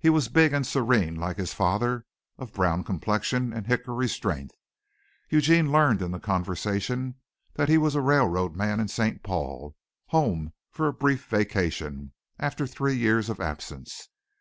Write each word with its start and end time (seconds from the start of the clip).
He 0.00 0.10
was 0.10 0.26
big 0.26 0.52
and 0.52 0.66
serene 0.66 1.14
like 1.14 1.36
his 1.36 1.54
father, 1.54 2.04
of 2.38 2.52
brown 2.52 2.82
complexion 2.82 3.52
and 3.52 3.68
hickory 3.68 4.08
strength. 4.08 4.56
Eugene 5.28 5.70
learned 5.70 6.02
in 6.02 6.10
the 6.10 6.18
conversation 6.18 7.14
that 7.54 7.68
he 7.68 7.78
was 7.78 7.94
a 7.94 8.00
railroad 8.00 8.56
man 8.56 8.80
in 8.80 8.88
St. 8.88 9.22
Paul 9.22 9.76
home 10.08 10.52
for 10.72 10.88
a 10.88 10.92
brief 10.92 11.24
vacation, 11.26 12.10
after 12.36 12.66
three 12.66 12.96
years 12.96 13.30
of 13.30 13.38
absence. 13.40 14.08